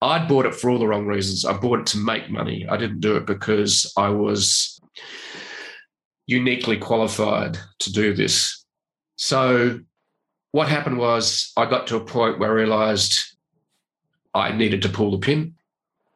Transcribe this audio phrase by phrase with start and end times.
[0.00, 1.44] I'd bought it for all the wrong reasons.
[1.44, 2.66] I bought it to make money.
[2.68, 4.80] I didn't do it because I was
[6.26, 8.64] uniquely qualified to do this.
[9.16, 9.80] So,
[10.52, 13.18] what happened was I got to a point where I realized
[14.34, 15.54] I needed to pull the pin.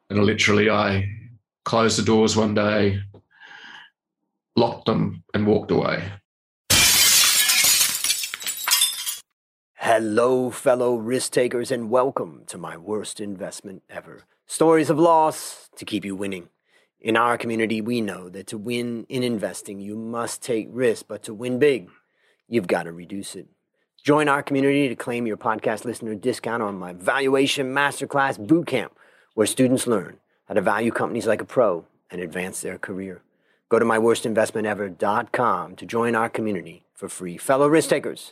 [0.09, 1.09] And literally, I
[1.65, 3.01] closed the doors one day,
[4.55, 6.11] locked them, and walked away.
[9.85, 14.23] Hello, fellow risk takers, and welcome to my worst investment ever.
[14.47, 16.47] Stories of loss to keep you winning.
[17.01, 21.21] In our community, we know that to win in investing, you must take risk, but
[21.23, 21.89] to win big,
[22.47, 23.47] you've got to reduce it.
[24.01, 28.91] Join our community to claim your podcast listener discount on my Valuation Masterclass Bootcamp,
[29.33, 33.21] where students learn how to value companies like a pro and advance their career.
[33.67, 37.35] Go to myworstinvestmentever.com to join our community for free.
[37.35, 38.31] Fellow risk takers,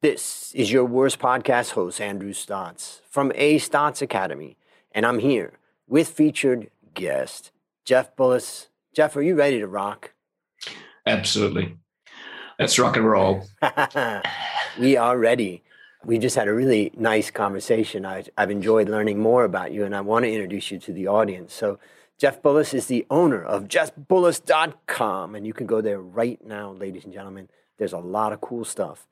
[0.00, 4.56] this is your worst podcast host, Andrew Stotz from A Stotz Academy,
[4.92, 7.50] and I'm here with featured guest
[7.84, 8.68] Jeff Bullas.
[8.94, 10.12] Jeff, are you ready to rock?
[11.04, 11.76] Absolutely.
[12.60, 13.44] Let's rock and roll.
[14.78, 15.64] we are ready.
[16.04, 18.06] We just had a really nice conversation.
[18.06, 21.08] I, have enjoyed learning more about you, and I want to introduce you to the
[21.08, 21.52] audience.
[21.52, 21.80] So,
[22.18, 27.04] Jeff Bullas is the owner of jeffbullas.com, and you can go there right now, ladies
[27.04, 27.48] and gentlemen.
[27.78, 29.08] There's a lot of cool stuff.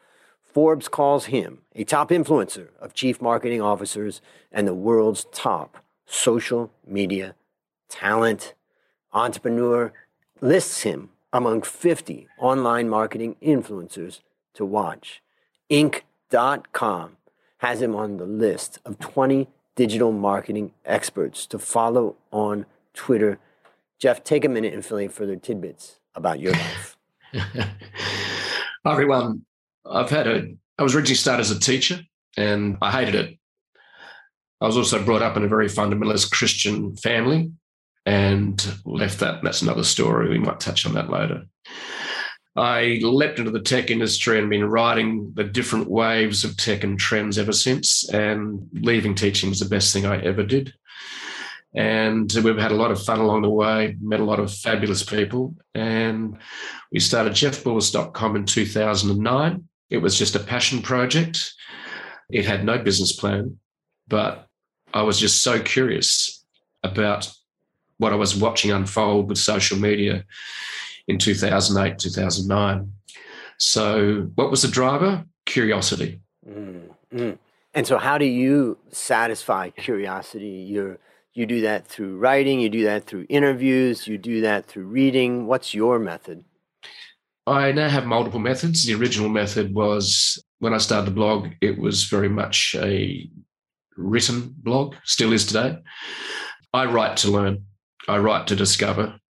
[0.57, 6.73] Forbes calls him a top influencer of chief marketing officers and the world's top social
[6.87, 7.35] media
[7.91, 8.55] talent.
[9.13, 9.93] Entrepreneur
[10.41, 14.21] lists him among 50 online marketing influencers
[14.55, 15.23] to watch.
[15.71, 17.19] Inc.com
[17.59, 23.39] has him on the list of 20 digital marketing experts to follow on Twitter.
[23.99, 26.97] Jeff, take a minute and fill in further tidbits about your life.
[28.87, 29.46] Everyone.
[29.91, 32.01] I've had a, I was originally started as a teacher
[32.37, 33.39] and I hated it.
[34.61, 37.51] I was also brought up in a very fundamentalist Christian family
[38.07, 39.43] and left that.
[39.43, 40.31] That's another story.
[40.31, 41.45] We might touch on that later.
[42.57, 46.99] I leapt into the tech industry and been riding the different waves of tech and
[46.99, 48.09] trends ever since.
[48.09, 50.73] And leaving teaching was the best thing I ever did.
[51.75, 55.03] And we've had a lot of fun along the way, met a lot of fabulous
[55.03, 55.55] people.
[55.75, 56.39] And
[56.91, 59.69] we started jeffbullas.com in 2009.
[59.91, 61.53] It was just a passion project.
[62.31, 63.59] It had no business plan,
[64.09, 64.49] but
[64.93, 66.45] I was just so curious
[66.83, 67.31] about
[67.99, 70.25] what I was watching unfold with social media
[71.09, 72.93] in 2008, 2009.
[73.59, 75.25] So, what was the driver?
[75.47, 76.21] Curiosity.
[76.47, 77.33] Mm-hmm.
[77.75, 80.47] And so, how do you satisfy curiosity?
[80.47, 80.99] you
[81.37, 85.47] you do that through writing, you do that through interviews, you do that through reading.
[85.47, 86.45] What's your method?
[87.47, 88.85] I now have multiple methods.
[88.85, 93.31] The original method was when I started the blog, it was very much a
[93.97, 95.79] written blog, still is today.
[96.73, 97.65] I write to learn,
[98.09, 99.21] I write to discover,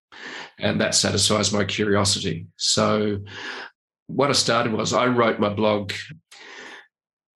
[0.58, 2.46] and that satisfies my curiosity.
[2.56, 3.18] So,
[4.06, 5.92] what I started was I wrote my blog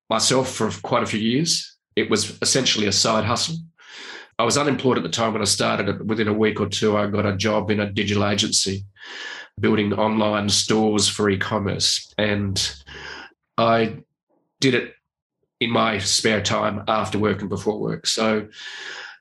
[0.09, 1.77] myself for quite a few years.
[1.95, 3.57] It was essentially a side hustle.
[4.39, 5.89] I was unemployed at the time when I started.
[5.89, 6.07] It.
[6.07, 8.87] Within a week or two, I got a job in a digital agency
[9.61, 12.13] building online stores for e-commerce.
[12.19, 12.57] And
[13.59, 13.99] i
[14.61, 14.95] did it
[15.61, 18.07] in my spare time after work and before work.
[18.07, 18.49] So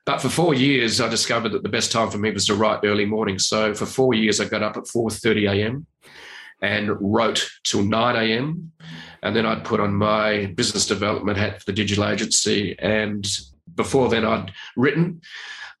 [0.06, 2.80] but for four years i discovered that the best time for me was to write
[2.84, 3.38] early morning.
[3.38, 5.86] So for four years i got up at 4.30 a.m
[6.62, 8.72] and wrote till 9 a.m
[9.22, 12.76] and then i'd put on my business development hat for the digital agency.
[12.78, 13.26] And
[13.74, 15.20] before then i'd written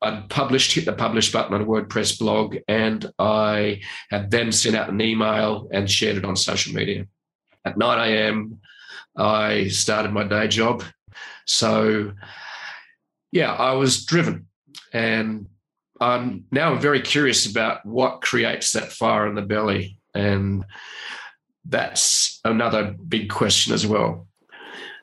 [0.02, 4.76] I'd published, hit the publish button on a WordPress blog, and I had then sent
[4.76, 7.06] out an email and shared it on social media.
[7.64, 8.60] At 9 a.m.,
[9.16, 10.82] I started my day job.
[11.44, 12.12] So,
[13.32, 14.46] yeah, I was driven.
[14.92, 15.46] And
[16.00, 19.98] I'm now very curious about what creates that fire in the belly.
[20.14, 20.64] And
[21.66, 24.26] that's another big question as well.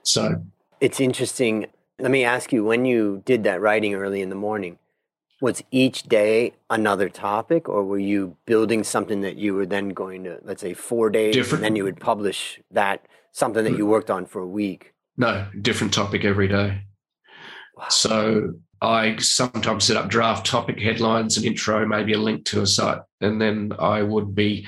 [0.03, 0.43] So,
[0.81, 1.67] it's interesting.
[1.99, 4.79] Let me ask you when you did that writing early in the morning,
[5.41, 10.23] was each day another topic or were you building something that you were then going
[10.23, 11.63] to let's say four days different.
[11.63, 13.89] and then you would publish that something that you mm.
[13.89, 16.81] worked on for a week no different topic every day
[17.77, 17.85] wow.
[17.89, 22.67] so i sometimes set up draft topic headlines and intro maybe a link to a
[22.67, 24.65] site and then i would be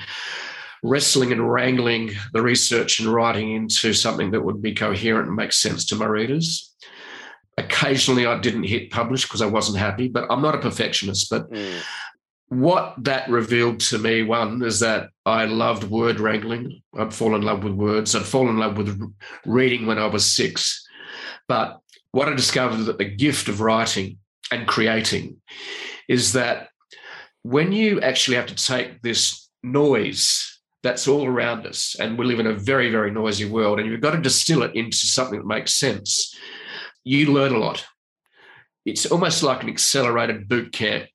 [0.82, 5.52] wrestling and wrangling the research and writing into something that would be coherent and make
[5.52, 6.69] sense to my readers
[7.60, 11.28] Occasionally, I didn't hit publish because I wasn't happy, but I'm not a perfectionist.
[11.30, 11.80] But mm.
[12.48, 16.82] what that revealed to me, one, is that I loved word wrangling.
[16.98, 18.14] I'd fall in love with words.
[18.14, 19.00] I'd fall in love with
[19.44, 20.86] reading when I was six.
[21.48, 21.80] But
[22.12, 24.18] what I discovered that the gift of writing
[24.50, 25.36] and creating
[26.08, 26.68] is that
[27.42, 30.50] when you actually have to take this noise
[30.82, 34.00] that's all around us, and we live in a very, very noisy world, and you've
[34.00, 36.34] got to distill it into something that makes sense,
[37.04, 37.86] you learn a lot.
[38.84, 41.06] It's almost like an accelerated boot camp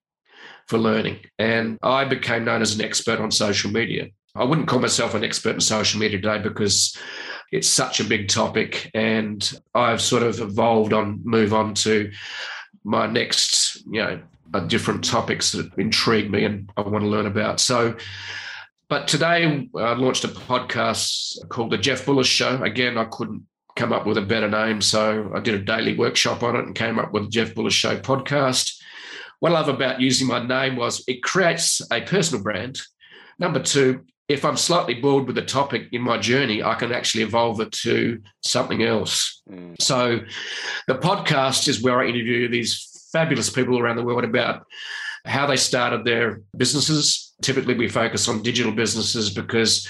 [0.68, 1.20] for learning.
[1.38, 4.08] And I became known as an expert on social media.
[4.36, 6.98] I wouldn't call myself an expert in social media today because
[7.52, 12.12] it's such a big topic and I've sort of evolved on move on to
[12.84, 14.22] my next, you know,
[14.68, 17.60] different topics that intrigue me and I want to learn about.
[17.60, 17.96] So
[18.88, 22.62] but today I launched a podcast called The Jeff Bullas Show.
[22.62, 23.44] Again, I couldn't
[23.75, 24.81] come up with a better name.
[24.81, 27.72] So I did a daily workshop on it and came up with the Jeff Bullas
[27.72, 28.81] Show podcast.
[29.39, 32.80] What I love about using my name was it creates a personal brand.
[33.38, 37.24] Number two, if I'm slightly bored with a topic in my journey, I can actually
[37.24, 39.42] evolve it to something else.
[39.50, 39.75] Mm.
[39.80, 40.19] So
[40.88, 44.66] the podcast is where I interview these fabulous people around the world about
[45.25, 47.33] how they started their businesses.
[47.42, 49.88] Typically, we focus on digital businesses because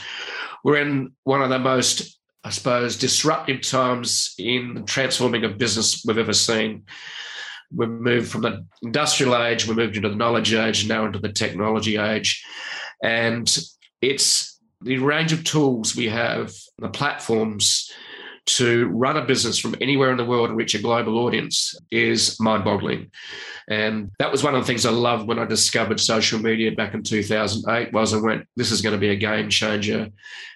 [0.63, 2.14] we're in one of the most,
[2.45, 6.83] I suppose, disruptive times in the transforming a business we've ever seen.
[7.73, 11.33] We've moved from the industrial age, we moved into the knowledge age, now into the
[11.33, 12.45] technology age.
[13.01, 13.51] And
[13.99, 17.91] it's the range of tools we have, the platforms
[18.45, 22.39] to run a business from anywhere in the world and reach a global audience is
[22.39, 23.09] mind-boggling.
[23.67, 26.93] And that was one of the things I loved when I discovered social media back
[26.93, 30.09] in 2008 was I went, this is going to be a game changer.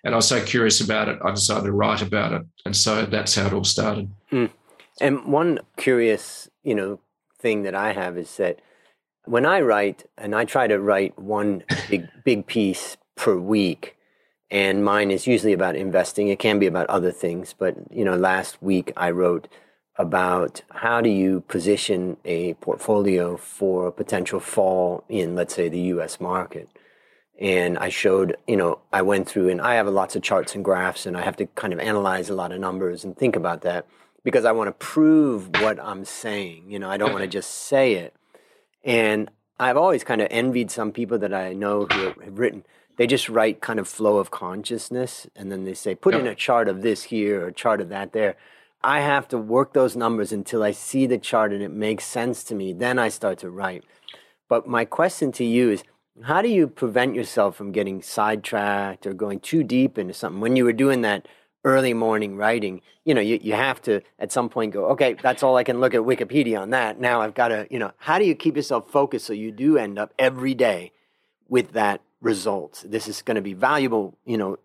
[0.04, 2.44] And I was so curious about it, I decided to write about it.
[2.66, 4.12] And so that's how it all started.
[4.32, 4.52] Mm.
[5.02, 7.00] And one curious, you know,
[7.40, 8.60] thing that I have is that
[9.26, 13.96] when I write, and I try to write one big big piece per week,
[14.52, 16.28] and mine is usually about investing.
[16.28, 19.48] It can be about other things, but you know, last week I wrote
[20.00, 25.80] about how do you position a portfolio for a potential fall in, let's say, the
[25.94, 26.22] U.S.
[26.22, 26.70] market.
[27.38, 30.64] And I showed, you know, I went through and I have lots of charts and
[30.64, 33.62] graphs, and I have to kind of analyze a lot of numbers and think about
[33.62, 33.86] that
[34.24, 36.72] because I want to prove what I'm saying.
[36.72, 38.16] You know, I don't want to just say it.
[38.84, 39.30] And
[39.60, 42.64] I've always kind of envied some people that I know who have written.
[43.00, 46.20] They just write kind of flow of consciousness, and then they say, put yep.
[46.20, 48.36] in a chart of this here or a chart of that there.
[48.84, 52.44] I have to work those numbers until I see the chart and it makes sense
[52.44, 52.74] to me.
[52.74, 53.86] Then I start to write.
[54.50, 55.86] But my question to you is
[56.24, 60.42] how do you prevent yourself from getting sidetracked or going too deep into something?
[60.42, 61.26] When you were doing that
[61.64, 65.42] early morning writing, you know, you, you have to at some point go, okay, that's
[65.42, 67.00] all I can look at Wikipedia on that.
[67.00, 69.78] Now I've got to, you know, how do you keep yourself focused so you do
[69.78, 70.92] end up every day
[71.48, 72.84] with that result?
[72.86, 74.58] This is going to be valuable, you know,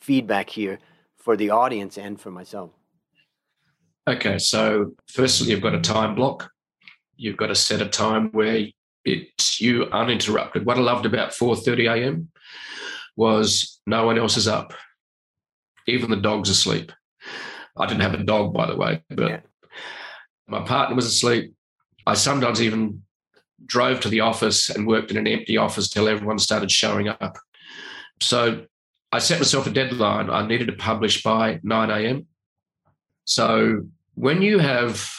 [0.00, 0.78] feedback here
[1.16, 2.70] for the audience and for myself.
[4.08, 6.50] Okay, so firstly, you've got a time block.
[7.16, 8.66] You've got to set a time where
[9.04, 10.64] it's you uninterrupted.
[10.64, 12.28] What I loved about 4:30 a.m.
[13.16, 14.72] was no one else is up
[15.88, 16.92] even the dog's asleep.
[17.76, 19.40] I didn't have a dog, by the way, but yeah.
[20.46, 21.54] my partner was asleep.
[22.06, 23.02] I sometimes even
[23.66, 27.38] drove to the office and worked in an empty office till everyone started showing up.
[28.20, 28.66] So
[29.12, 30.30] I set myself a deadline.
[30.30, 32.26] I needed to publish by 9 a.m.
[33.24, 35.10] So when you have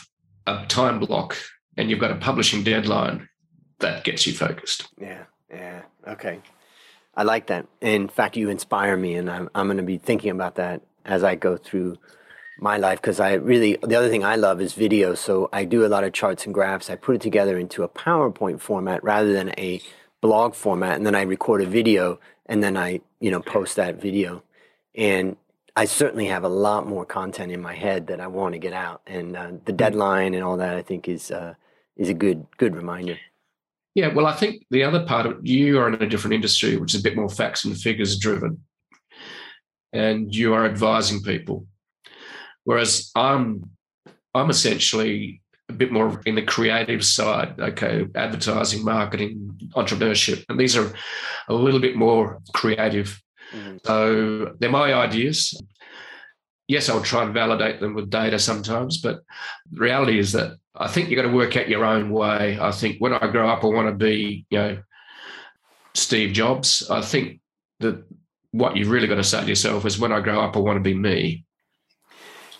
[0.48, 1.38] a time block
[1.78, 3.30] and you've got a publishing deadline,
[3.80, 4.90] that gets you focused.
[5.00, 5.84] Yeah, yeah.
[6.08, 6.40] Okay.
[7.16, 7.68] I like that.
[7.82, 11.24] In fact, you inspire me, and I'm, I'm going to be thinking about that as
[11.24, 11.98] I go through
[12.62, 15.16] my life because I really, the other thing I love is video.
[15.16, 16.90] So I do a lot of charts and graphs.
[16.90, 19.82] I put it together into a PowerPoint format rather than a
[20.22, 20.98] blog format.
[20.98, 24.44] And then I record a video and then I, you know, post that video.
[24.96, 25.38] And
[25.76, 28.74] I certainly have a lot more content in my head that I want to get
[28.74, 29.02] out.
[29.08, 29.78] And uh, the hmm.
[29.78, 31.54] deadline and all that, I think, is, uh,
[31.96, 33.18] is a good, good reminder.
[33.96, 36.94] Yeah, well, I think the other part of you are in a different industry, which
[36.94, 38.64] is a bit more facts and figures driven,
[39.92, 41.66] and you are advising people.
[42.70, 43.68] Whereas I'm,
[44.36, 47.60] I'm essentially a bit more in the creative side.
[47.60, 50.94] Okay, advertising, marketing, entrepreneurship, and these are
[51.48, 53.20] a little bit more creative.
[53.52, 53.78] Mm-hmm.
[53.86, 55.60] So they're my ideas.
[56.68, 59.22] Yes, I'll try and validate them with data sometimes, but
[59.72, 62.60] the reality is that I think you've got to work out your own way.
[62.62, 64.78] I think when I grow up, I want to be, you know,
[65.96, 66.88] Steve Jobs.
[66.88, 67.40] I think
[67.80, 68.04] that
[68.52, 70.78] what you've really got to say to yourself is when I grow up, I want
[70.78, 71.46] to be me.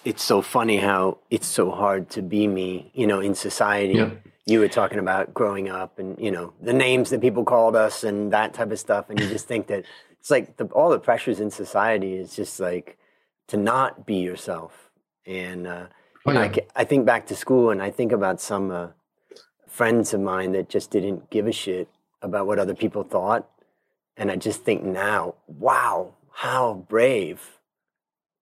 [0.06, 3.94] It's so funny how it's so hard to be me, you know, in society.
[3.94, 4.12] Yeah.
[4.46, 8.04] You were talking about growing up and, you know, the names that people called us
[8.04, 9.10] and that type of stuff.
[9.10, 9.86] And you just think that
[10.20, 12.98] it's like the, all the pressures in society is just like
[13.48, 14.90] to not be yourself.
[15.26, 15.86] And, uh,
[16.26, 16.42] Oh, yeah.
[16.42, 18.88] I, I, think back to school and I think about some uh,
[19.68, 21.88] friends of mine that just didn't give a shit
[22.22, 23.50] about what other people thought.
[24.18, 27.58] And I just think now, wow, how brave.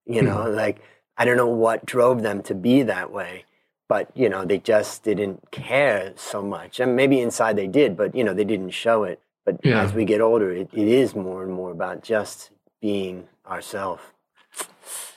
[0.06, 0.56] You know, mm.
[0.56, 0.82] like
[1.18, 3.46] I don't know what drove them to be that way,
[3.88, 6.80] but you know, they just didn't care so much.
[6.80, 9.22] And maybe inside they did, but you know, they didn't show it.
[9.46, 9.82] But yeah.
[9.82, 14.04] as we get older, it, it is more and more about just being ourselves.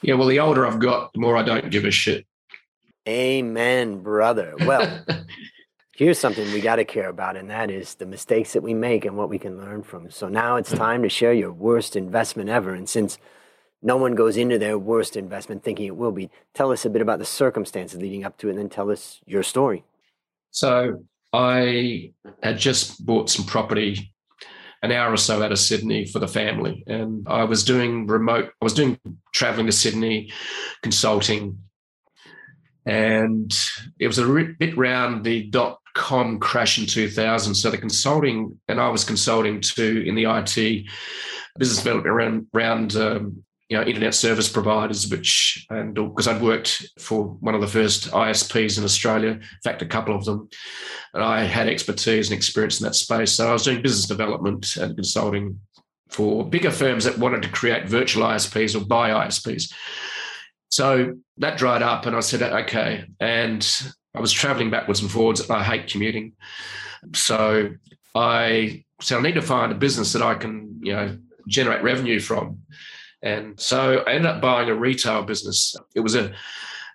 [0.03, 2.27] Yeah, well, the older I've got, the more I don't give a shit.
[3.09, 4.55] Amen, brother.
[4.61, 5.05] Well,
[5.97, 9.05] here's something we got to care about, and that is the mistakes that we make
[9.05, 10.11] and what we can learn from.
[10.11, 10.79] So now it's mm.
[10.79, 12.73] time to share your worst investment ever.
[12.73, 13.19] And since
[13.83, 17.03] no one goes into their worst investment thinking it will be, tell us a bit
[17.03, 19.85] about the circumstances leading up to it, and then tell us your story.
[20.51, 24.13] So I had just bought some property
[24.83, 26.83] an hour or so out of Sydney for the family.
[26.87, 28.99] And I was doing remote, I was doing
[29.35, 30.33] traveling to Sydney,
[30.83, 31.59] consulting.
[32.87, 33.53] And
[33.99, 34.27] it was a
[34.59, 37.55] bit round the dot com crash in 2000.
[37.55, 40.87] So the consulting, and I was consulting too in the IT
[41.59, 46.43] business development around, around um, you know, internet service providers, which, and uh, because I'd
[46.43, 50.49] worked for one of the first ISPs in Australia, in fact, a couple of them,
[51.15, 53.33] and I had expertise and experience in that space.
[53.33, 55.61] So I was doing business development and consulting
[56.09, 59.73] for bigger firms that wanted to create virtual ISPs or buy ISPs.
[60.69, 63.05] So that dried up, and I said, okay.
[63.21, 63.67] And
[64.17, 65.49] I was traveling backwards and forwards.
[65.49, 66.33] I hate commuting.
[67.15, 67.71] So
[68.17, 72.19] I said, I need to find a business that I can, you know, generate revenue
[72.19, 72.63] from.
[73.23, 75.75] And so I ended up buying a retail business.
[75.95, 76.33] It was a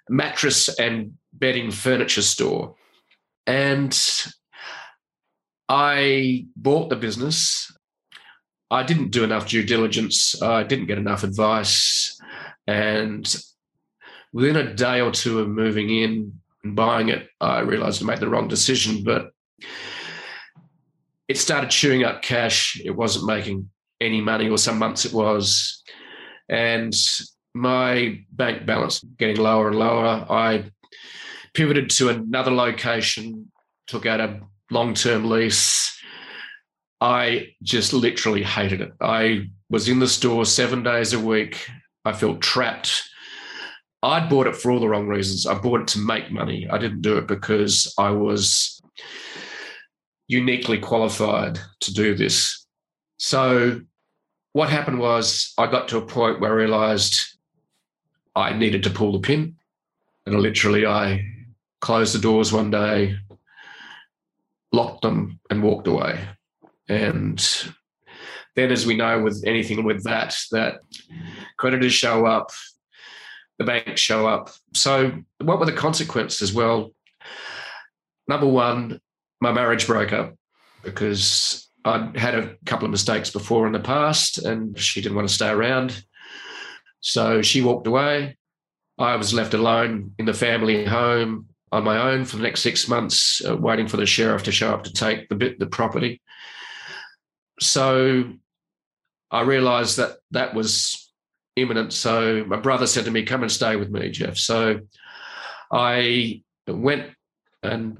[0.09, 2.75] mattress and bedding furniture store.
[3.45, 3.95] And
[5.69, 7.71] I bought the business.
[8.71, 10.41] I didn't do enough due diligence.
[10.41, 12.19] I didn't get enough advice.
[12.67, 13.35] And
[14.33, 18.19] within a day or two of moving in and buying it, I realized I made
[18.19, 19.03] the wrong decision.
[19.03, 19.31] But
[21.27, 22.81] it started chewing up cash.
[22.83, 23.69] It wasn't making
[24.01, 25.74] any money, or some months it was
[26.49, 26.93] and
[27.53, 30.25] my bank balance getting lower and lower.
[30.29, 30.65] I
[31.53, 33.51] pivoted to another location,
[33.87, 35.91] took out a long term lease.
[37.01, 38.93] I just literally hated it.
[39.01, 41.67] I was in the store seven days a week.
[42.03, 43.03] I felt trapped.
[44.03, 45.47] I'd bought it for all the wrong reasons.
[45.47, 46.67] I bought it to make money.
[46.69, 48.79] I didn't do it because I was
[50.27, 52.67] uniquely qualified to do this.
[53.17, 53.81] So
[54.55, 57.19] what happened was I got to a point where I realized
[58.37, 59.57] I needed to pull the pin.
[60.25, 61.25] And literally, I
[61.81, 63.17] closed the doors one day,
[64.71, 66.25] locked them, and walked away.
[66.87, 67.37] And
[68.55, 70.75] then, as we know, with anything with that, that
[71.57, 72.51] creditors show up,
[73.59, 74.51] the banks show up.
[74.73, 76.53] So, what were the consequences?
[76.53, 76.93] Well,
[78.29, 79.01] number one,
[79.41, 80.33] my marriage broke up
[80.81, 85.27] because I'd had a couple of mistakes before in the past, and she didn't want
[85.27, 86.03] to stay around.
[86.99, 88.37] So she walked away.
[88.97, 92.87] I was left alone in the family home on my own for the next six
[92.87, 96.21] months, uh, waiting for the sheriff to show up to take the bit the property.
[97.59, 98.33] So
[99.29, 101.11] I realised that that was
[101.55, 101.93] imminent.
[101.93, 104.79] So my brother said to me, "Come and stay with me, Jeff." So
[105.71, 107.11] I went
[107.61, 107.99] and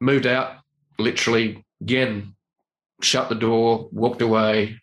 [0.00, 0.56] moved out,
[0.98, 2.35] literally again
[3.02, 4.80] shut the door, walked away,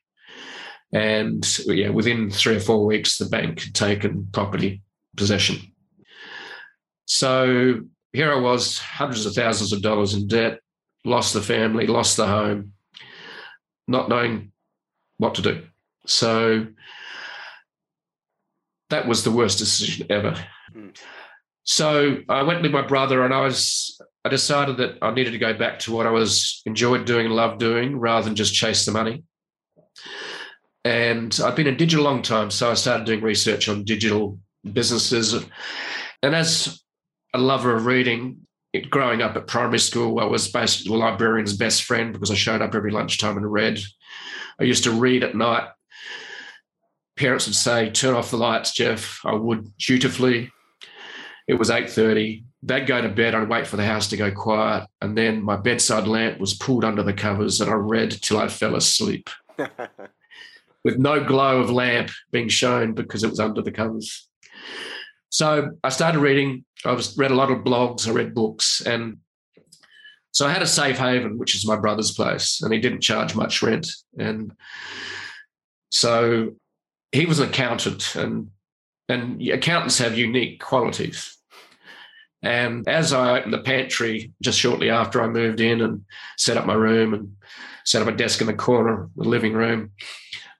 [0.93, 4.83] and yeah, within three or four weeks, the bank had taken property
[5.17, 5.57] possession.
[7.05, 10.59] So here I was, hundreds of thousands of dollars in debt,
[11.03, 12.73] lost the family, lost the home,
[13.87, 14.51] not knowing
[15.17, 15.63] what to do.
[16.05, 16.67] So
[18.89, 20.35] that was the worst decision ever.
[20.75, 20.95] Mm.
[21.63, 25.37] So I went with my brother, and I was I decided that I needed to
[25.37, 28.85] go back to what I was enjoyed doing and loved doing rather than just chase
[28.85, 29.23] the money.
[30.85, 34.39] And I've been in digital a long time, so I started doing research on digital
[34.71, 35.33] businesses.
[36.21, 36.81] And as
[37.33, 41.55] a lover of reading, it, growing up at primary school, I was basically the librarian's
[41.55, 43.79] best friend because I showed up every lunchtime and read.
[44.59, 45.67] I used to read at night.
[47.15, 50.51] Parents would say, "Turn off the lights, Jeff." I would dutifully.
[51.47, 54.31] It was eight thirty they'd go to bed, I'd wait for the house to go
[54.31, 58.37] quiet, and then my bedside lamp was pulled under the covers and I read till
[58.37, 59.29] I fell asleep.
[60.83, 64.27] With no glow of lamp being shown because it was under the covers.
[65.29, 66.65] So I started reading.
[66.85, 69.17] I was read a lot of blogs, I read books, and
[70.31, 73.33] so I had a safe haven, which is my brother's place, and he didn't charge
[73.33, 73.87] much rent.
[74.19, 74.51] And
[75.89, 76.51] so
[77.13, 78.49] he was an accountant, and
[79.07, 81.37] and accountants have unique qualities
[82.43, 86.03] And as I opened the pantry just shortly after I moved in and
[86.37, 87.35] set up my room and
[87.85, 89.91] set up a desk in the corner of the living room,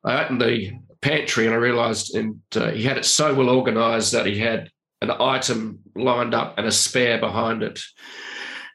[0.06, 0.72] I opened the
[1.02, 4.70] pantry and I realized and uh, he had it so well organized that he had
[5.02, 7.82] an item lined up and a spare behind it.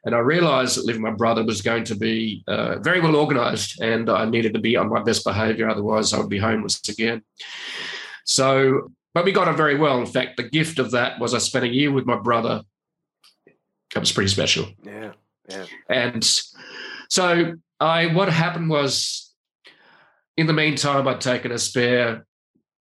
[0.05, 3.17] And I realized that living with my brother was going to be uh, very well
[3.17, 5.69] organized and I needed to be on my best behavior.
[5.69, 7.23] Otherwise, I would be homeless again.
[8.25, 9.99] So, but we got on very well.
[9.99, 12.63] In fact, the gift of that was I spent a year with my brother.
[13.95, 14.67] That was pretty special.
[14.83, 15.13] Yeah.
[15.49, 15.65] Yeah.
[15.89, 16.23] And
[17.09, 19.33] so I, what happened was
[20.37, 22.27] in the meantime, I'd taken a spare,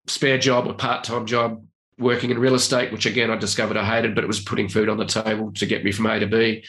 [0.08, 1.64] spare job, a part-time job
[1.98, 4.90] working in real estate, which again I discovered I hated, but it was putting food
[4.90, 6.64] on the table to get me from A to B.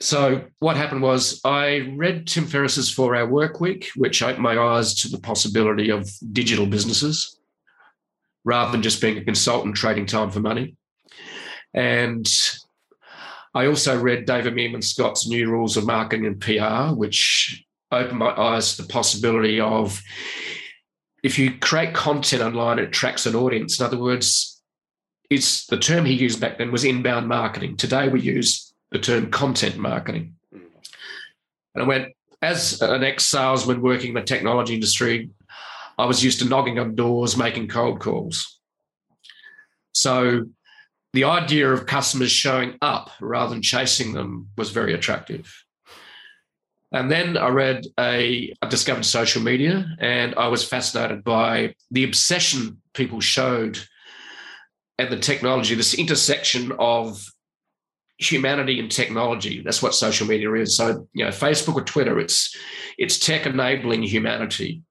[0.00, 4.58] So what happened was I read Tim Ferriss's Four Hour Work Week, which opened my
[4.58, 7.38] eyes to the possibility of digital businesses
[8.44, 10.76] rather than just being a consultant trading time for money.
[11.72, 12.26] And
[13.56, 18.28] I also read David Meerman Scott's New Rules of Marketing and PR, which opened my
[18.36, 20.02] eyes to the possibility of
[21.22, 23.80] if you create content online, it attracts an audience.
[23.80, 24.60] In other words,
[25.30, 27.78] it's the term he used back then was inbound marketing.
[27.78, 30.34] Today we use the term content marketing.
[30.52, 32.08] And I went,
[32.42, 35.30] as an ex-salesman working in the technology industry,
[35.96, 38.60] I was used to knocking on doors, making cold calls.
[39.94, 40.44] So
[41.16, 45.50] the idea of customers showing up rather than chasing them was very attractive.
[46.92, 52.04] And then I read a, I discovered social media and I was fascinated by the
[52.04, 53.78] obsession people showed
[54.98, 57.26] and the technology, this intersection of
[58.18, 59.62] humanity and technology.
[59.62, 60.76] That's what social media is.
[60.76, 62.54] So, you know, Facebook or Twitter, it's
[62.98, 64.82] it's tech enabling humanity.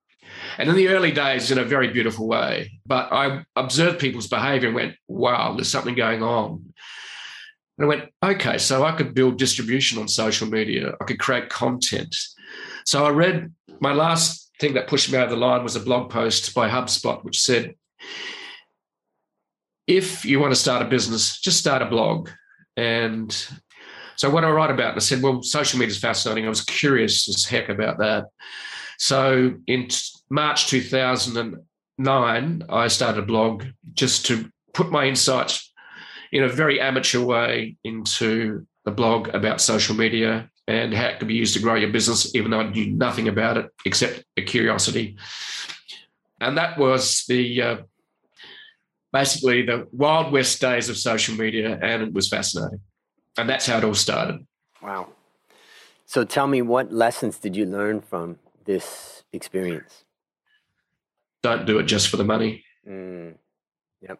[0.58, 2.80] And in the early days, in a very beautiful way.
[2.86, 6.74] But I observed people's behavior and went, wow, there's something going on.
[7.78, 10.94] And I went, okay, so I could build distribution on social media.
[11.02, 12.16] I could create content.
[12.86, 16.10] So I read my last thing that pushed me over the line was a blog
[16.10, 17.76] post by HubSpot, which said,
[19.88, 22.30] if you want to start a business, just start a blog.
[22.78, 23.32] And
[24.16, 26.46] so what I write about, I said, well, social media is fascinating.
[26.46, 28.26] I was curious as heck about that.
[28.98, 29.88] So in
[30.30, 35.72] March 2009, I started a blog just to put my insights
[36.32, 41.28] in a very amateur way into a blog about social media and how it could
[41.28, 44.42] be used to grow your business, even though I knew nothing about it except a
[44.42, 45.18] curiosity.
[46.42, 47.78] And that was the uh,
[49.14, 52.82] basically the wild west days of social media, and it was fascinating.
[53.38, 54.46] And that's how it all started.
[54.82, 55.10] Wow.
[56.06, 60.04] So tell me, what lessons did you learn from this experience?
[61.44, 62.64] Don't do it just for the money.
[62.88, 63.36] Mm.
[64.02, 64.20] Yep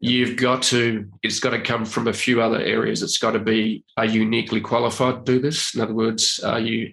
[0.00, 3.38] you've got to it's got to come from a few other areas it's got to
[3.38, 6.92] be are you uniquely qualified to do this in other words are you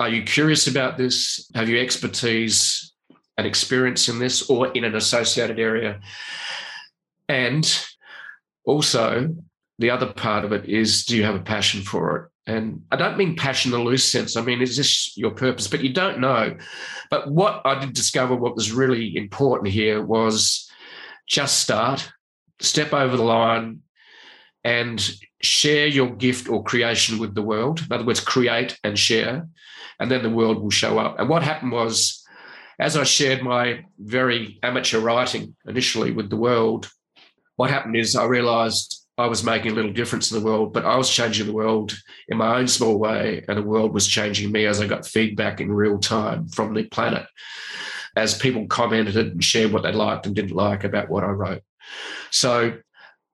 [0.00, 2.92] are you curious about this have you expertise
[3.38, 6.00] and experience in this or in an associated area
[7.28, 7.86] and
[8.64, 9.34] also
[9.78, 12.96] the other part of it is do you have a passion for it and I
[12.96, 14.36] don't mean passion in a loose sense.
[14.36, 15.66] I mean, is this your purpose?
[15.66, 16.56] But you don't know.
[17.10, 20.70] But what I did discover, what was really important here was
[21.26, 22.12] just start
[22.60, 23.80] step over the line
[24.64, 25.10] and
[25.42, 27.80] share your gift or creation with the world.
[27.80, 29.48] In other words, create and share,
[30.00, 31.18] and then the world will show up.
[31.18, 32.24] And what happened was,
[32.78, 36.90] as I shared my very amateur writing initially with the world,
[37.56, 40.84] what happened is I realized I was making a little difference in the world, but
[40.84, 41.96] I was changing the world
[42.28, 45.60] in my own small way, and the world was changing me as I got feedback
[45.60, 47.26] in real time from the planet
[48.16, 51.62] as people commented and shared what they liked and didn't like about what I wrote.
[52.30, 52.78] So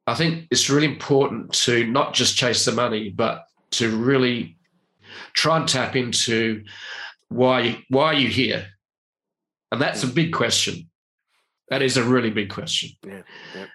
[0.06, 4.58] I think it's really important to not just chase the money, but to really
[5.32, 6.64] try and tap into
[7.28, 8.66] why why are you here?
[9.70, 10.90] And that's a big question.
[11.70, 12.90] That is a really big question.
[13.06, 13.22] Yeah,
[13.54, 13.66] yeah.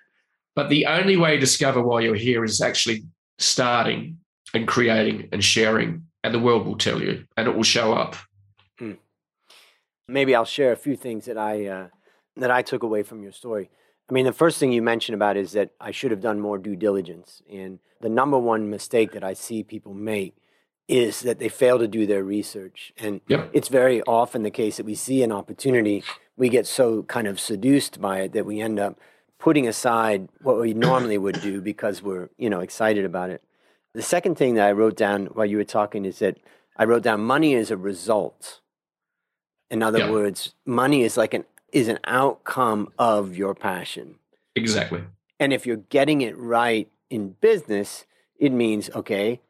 [0.57, 3.03] But the only way to discover why you're here is actually
[3.37, 4.17] starting
[4.55, 8.15] and creating and sharing, and the world will tell you, and it will show up.
[8.79, 8.93] Hmm.
[10.07, 11.87] Maybe I'll share a few things that I uh,
[12.37, 13.69] that I took away from your story.
[14.09, 16.57] I mean, the first thing you mentioned about is that I should have done more
[16.57, 17.43] due diligence.
[17.47, 20.33] And the number one mistake that I see people make
[20.87, 22.93] is that they fail to do their research.
[22.97, 23.51] And yep.
[23.53, 26.03] it's very often the case that we see an opportunity,
[26.35, 28.97] we get so kind of seduced by it that we end up
[29.39, 33.43] putting aside what we normally would do because we're, you know, excited about it.
[33.93, 36.37] The second thing that I wrote down while you were talking is that
[36.75, 38.61] I wrote down money is a result.
[39.69, 40.11] In other yep.
[40.11, 44.15] words, money is like an is an outcome of your passion.
[44.55, 45.03] Exactly.
[45.39, 48.05] And if you're getting it right in business,
[48.39, 49.41] it means, okay,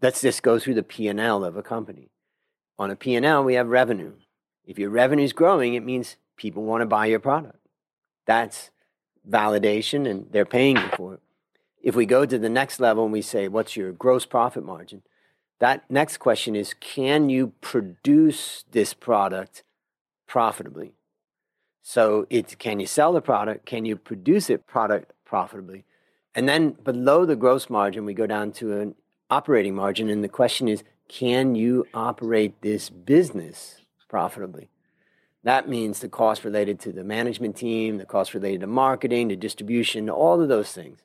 [0.00, 2.10] let's just go through the P&L of a company.
[2.78, 4.14] On a P&L, we have revenue.
[4.64, 7.58] If your revenue is growing, it means people want to buy your product.
[8.26, 8.70] That's
[9.28, 11.20] validation and they're paying you for it.
[11.82, 15.02] If we go to the next level and we say, what's your gross profit margin?
[15.60, 19.62] That next question is, can you produce this product
[20.26, 20.92] profitably?
[21.82, 23.64] So it's can you sell the product?
[23.66, 25.84] Can you produce it product profitably?
[26.34, 28.94] And then below the gross margin, we go down to an
[29.30, 30.08] operating margin.
[30.08, 34.68] And the question is, can you operate this business profitably?
[35.44, 39.36] That means the cost related to the management team, the cost related to marketing, to
[39.36, 41.00] distribution, all of those things.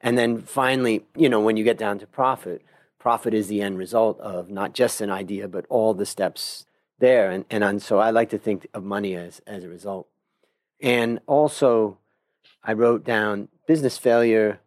[0.00, 2.62] And then finally, you know, when you get down to profit,
[2.98, 6.66] profit is the end result of not just an idea, but all the steps
[6.98, 7.30] there.
[7.30, 10.06] And, and, and so I like to think of money as, as a result.
[10.80, 11.98] And also,
[12.62, 14.60] I wrote down business failure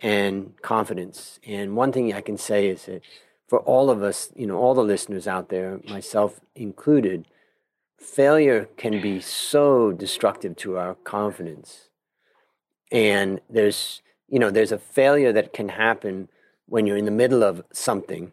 [0.00, 1.38] and confidence.
[1.46, 3.02] And one thing I can say is that
[3.46, 7.26] for all of us, you know, all the listeners out there, myself included,
[8.02, 11.88] failure can be so destructive to our confidence.
[12.90, 16.28] And there's, you know, there's a failure that can happen
[16.66, 18.32] when you're in the middle of something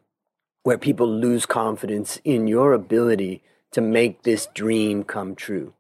[0.64, 5.74] where people lose confidence in your ability to make this dream come true.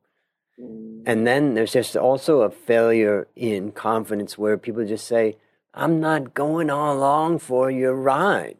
[0.59, 1.03] Mm.
[1.05, 5.37] And then there's just also a failure in confidence where people just say,
[5.73, 8.57] I'm not going all along for your ride.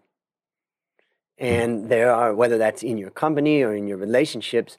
[1.37, 4.77] And there are, whether that's in your company or in your relationships,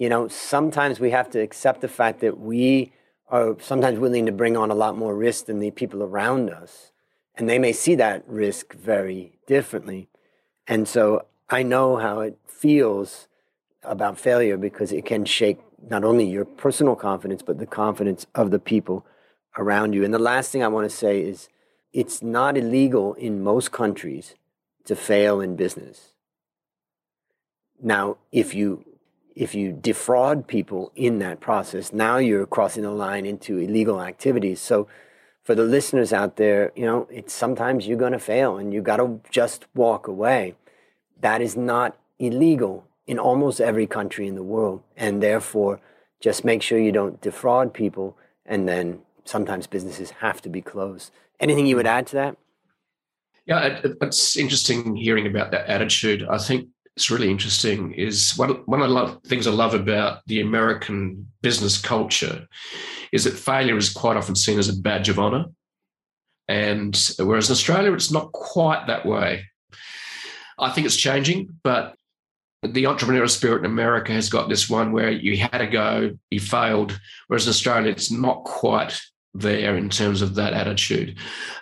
[0.00, 2.90] you know, sometimes we have to accept the fact that we
[3.28, 6.90] are sometimes willing to bring on a lot more risk than the people around us.
[7.36, 10.08] And they may see that risk very differently.
[10.66, 13.28] And so I know how it feels
[13.82, 15.58] about failure because it can shake
[15.90, 19.04] not only your personal confidence, but the confidence of the people
[19.58, 20.02] around you.
[20.02, 21.50] And the last thing I want to say is
[21.92, 24.34] it's not illegal in most countries
[24.86, 26.14] to fail in business.
[27.82, 28.86] Now, if you
[29.40, 34.60] if you defraud people in that process, now you're crossing the line into illegal activities.
[34.60, 34.86] So
[35.44, 38.82] for the listeners out there, you know, it's sometimes you're going to fail and you
[38.82, 40.56] got to just walk away.
[41.22, 44.82] That is not illegal in almost every country in the world.
[44.94, 45.80] And therefore,
[46.20, 48.18] just make sure you don't defraud people.
[48.44, 51.12] And then sometimes businesses have to be closed.
[51.40, 52.36] Anything you would add to that?
[53.46, 56.26] Yeah, it, it's interesting hearing about that attitude.
[56.28, 60.40] I think it's really interesting is one, one of the things I love about the
[60.40, 62.46] American business culture
[63.12, 65.46] is that failure is quite often seen as a badge of honor.
[66.48, 69.44] And whereas in Australia, it's not quite that way.
[70.58, 71.94] I think it's changing, but
[72.62, 76.40] the entrepreneurial spirit in America has got this one where you had to go, you
[76.40, 79.00] failed, whereas in Australia, it's not quite
[79.32, 81.16] there in terms of that attitude.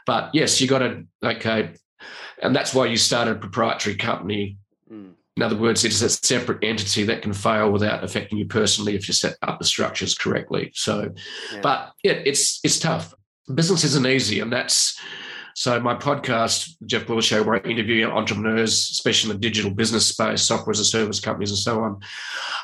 [0.07, 1.75] But yes, you got to, okay,
[2.43, 4.57] and that's why you started a proprietary company.
[5.39, 9.07] In other words, it's a separate entity that can fail without affecting you personally if
[9.07, 10.73] you set up the structures correctly.
[10.75, 11.13] So,
[11.53, 11.61] yeah.
[11.63, 13.15] but yeah, it's it's tough.
[13.55, 15.01] Business isn't easy, and that's
[15.55, 20.09] so my podcast, Jeff Bullas Show, where I interview entrepreneurs, especially in the digital business
[20.09, 22.01] space, software as a service companies, and so on.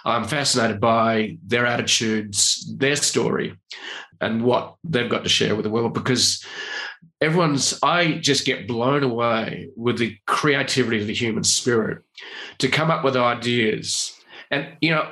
[0.04, 3.56] I'm fascinated by their attitudes, their story,
[4.20, 6.44] and what they've got to share with the world because
[7.20, 12.02] everyone's i just get blown away with the creativity of the human spirit
[12.58, 14.18] to come up with ideas
[14.50, 15.10] and you know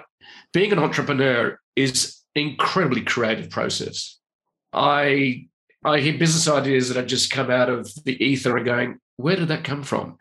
[0.52, 4.18] being an entrepreneur is incredibly creative process
[4.72, 5.46] i
[5.84, 9.36] I hear business ideas that have just come out of the ether and going, where
[9.36, 10.18] did that come from?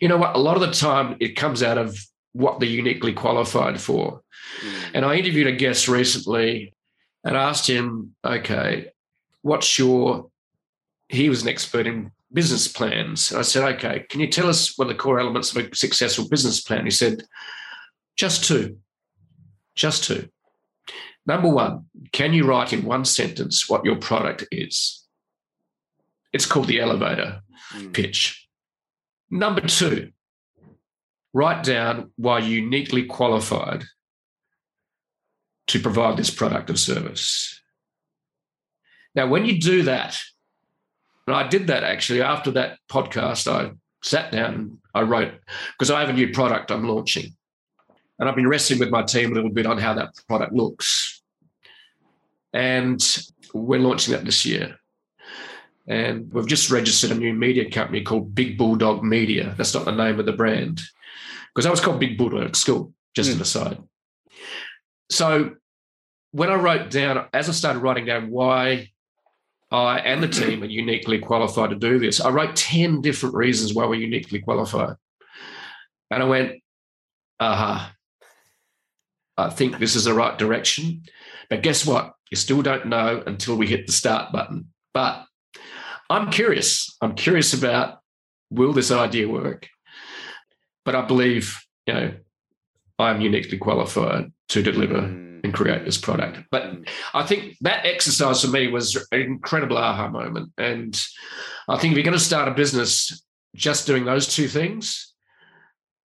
[0.00, 0.36] You know what?
[0.36, 1.98] A lot of the time it comes out of
[2.32, 4.22] what they're uniquely qualified for.
[4.60, 4.90] Mm.
[4.94, 6.74] And I interviewed a guest recently
[7.24, 8.88] and asked him, okay,
[9.42, 10.30] what's your,
[11.12, 13.34] he was an expert in business plans.
[13.34, 16.62] I said, okay, can you tell us what the core elements of a successful business
[16.62, 16.86] plan?
[16.86, 17.22] He said,
[18.16, 18.78] just two,
[19.74, 20.28] just two.
[21.26, 25.06] Number one, can you write in one sentence what your product is?
[26.32, 27.42] It's called the elevator
[27.74, 27.92] mm.
[27.92, 28.48] pitch.
[29.30, 30.12] Number two,
[31.34, 33.84] write down why you're uniquely qualified
[35.66, 37.60] to provide this product or service.
[39.14, 40.18] Now, when you do that,
[41.26, 45.34] and I did that actually after that podcast, I sat down and I wrote,
[45.78, 47.36] because I have a new product I'm launching.
[48.18, 51.22] And I've been wrestling with my team a little bit on how that product looks.
[52.52, 53.00] And
[53.52, 54.76] we're launching that this year.
[55.88, 59.54] And we've just registered a new media company called Big Bulldog Media.
[59.56, 60.80] That's not the name of the brand,
[61.52, 63.36] because I was called Big Bulldog at school, just mm.
[63.36, 63.78] an aside.
[65.10, 65.56] So
[66.30, 68.91] when I wrote down, as I started writing down why
[69.72, 72.20] I and the team are uniquely qualified to do this.
[72.20, 74.96] I wrote 10 different reasons why we're uniquely qualified.
[76.10, 76.62] And I went,
[77.40, 77.94] aha,
[79.38, 81.04] I think this is the right direction.
[81.48, 82.12] But guess what?
[82.30, 84.72] You still don't know until we hit the start button.
[84.92, 85.24] But
[86.10, 86.94] I'm curious.
[87.00, 88.00] I'm curious about
[88.50, 89.68] will this idea work?
[90.84, 92.14] But I believe, you know,
[92.98, 95.44] I'm uniquely qualified to deliver mm.
[95.44, 96.38] and create this product.
[96.50, 96.88] But mm.
[97.14, 100.52] I think that exercise for me was an incredible aha moment.
[100.58, 101.00] And
[101.68, 103.24] I think if you're going to start a business
[103.54, 105.12] just doing those two things,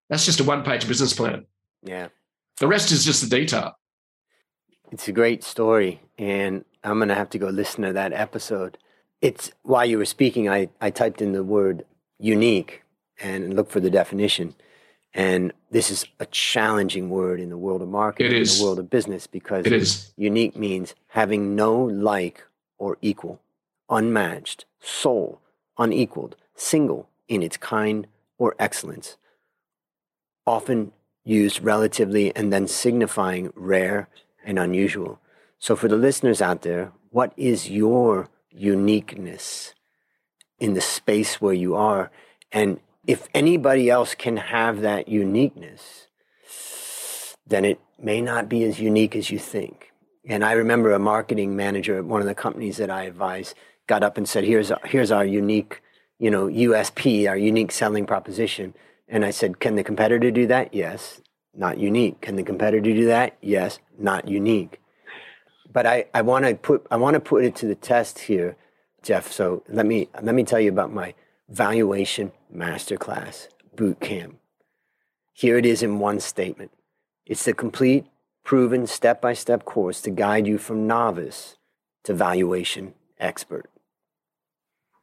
[0.09, 1.45] that's just a one page business plan.
[1.83, 2.07] Yeah.
[2.59, 3.73] The rest is just the detail.
[4.91, 6.01] It's a great story.
[6.17, 8.77] And I'm going to have to go listen to that episode.
[9.21, 11.85] It's while you were speaking, I, I typed in the word
[12.19, 12.83] unique
[13.19, 14.55] and looked for the definition.
[15.13, 18.89] And this is a challenging word in the world of marketing, in the world of
[18.89, 20.13] business, because it is.
[20.15, 22.43] unique means having no like
[22.77, 23.41] or equal,
[23.89, 25.41] unmatched, sole,
[25.77, 29.17] unequaled, single in its kind or excellence,
[30.45, 30.91] often
[31.23, 34.07] used relatively and then signifying rare
[34.45, 35.19] and unusual.
[35.59, 39.73] So, for the listeners out there, what is your uniqueness
[40.59, 42.11] in the space where you are?
[42.51, 46.07] And if anybody else can have that uniqueness,
[47.47, 49.93] then it may not be as unique as you think.
[50.27, 53.55] And I remember a marketing manager at one of the companies that I advise
[53.87, 55.81] got up and said, "Here's our, here's our unique,
[56.19, 58.73] you know, USP, our unique selling proposition."
[59.07, 61.21] And I said, "Can the competitor do that?" Yes,
[61.53, 62.19] not unique.
[62.19, 63.37] Can the competitor do that?
[63.41, 64.81] Yes, not unique.
[65.71, 68.57] But I, I want to put I want to put it to the test here,
[69.01, 69.31] Jeff.
[69.31, 71.13] So let me let me tell you about my
[71.49, 74.37] Valuation Masterclass Boot Camp.
[75.31, 76.71] Here it is in one statement
[77.25, 78.05] it's the complete,
[78.43, 81.55] proven step by step course to guide you from novice
[82.03, 83.69] to valuation expert.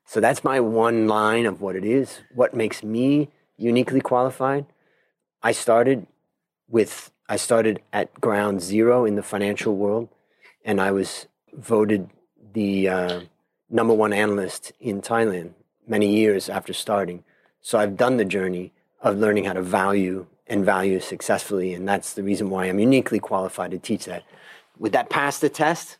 [0.05, 2.21] So that's my one line of what it is.
[2.35, 4.67] What makes me uniquely qualified?
[5.43, 6.07] I started
[6.69, 10.11] with I started at ground zero in the financial world,
[10.63, 12.11] and I was voted
[12.53, 13.21] the uh,
[13.71, 15.55] number one analyst in Thailand
[15.87, 17.25] many years after starting.
[17.61, 21.75] So I've done the journey of learning how to value and value successfully.
[21.75, 24.25] And that's the reason why I'm uniquely qualified to teach that.
[24.79, 25.99] Would that pass the test?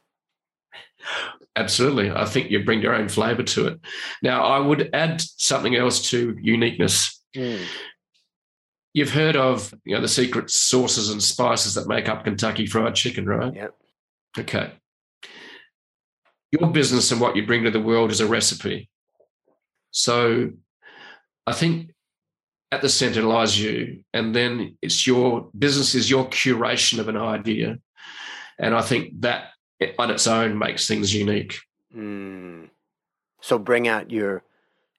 [1.57, 2.11] Absolutely.
[2.11, 3.81] I think you bring your own flavor to it.
[4.23, 7.23] Now, I would add something else to uniqueness.
[7.37, 7.65] Mm.
[8.93, 12.95] You've heard of you know the secret sauces and spices that make up Kentucky Fried
[12.95, 13.55] Chicken, right?
[13.55, 13.75] Yep.
[14.39, 14.73] Okay.
[16.53, 18.89] Your business and what you bring to the world is a recipe.
[19.95, 20.51] So
[21.47, 21.93] I think
[22.73, 27.17] at the center lies you, and then it's your business is your curation of an
[27.17, 27.79] idea.
[28.59, 29.51] And I think that
[29.97, 31.61] on its own makes things unique.
[31.97, 32.71] Mm.
[33.41, 34.43] So bring out your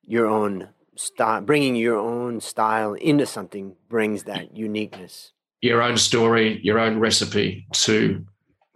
[0.01, 5.33] your own style, bringing your own style into something brings that uniqueness.
[5.59, 8.25] Your own story, your own recipe to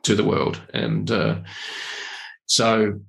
[0.04, 1.36] to the world, and uh,
[2.46, 3.00] so